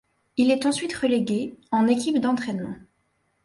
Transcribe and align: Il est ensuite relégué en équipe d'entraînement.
Il 0.35 0.49
est 0.49 0.65
ensuite 0.65 0.95
relégué 0.95 1.59
en 1.69 1.85
équipe 1.87 2.17
d'entraînement. 2.19 2.73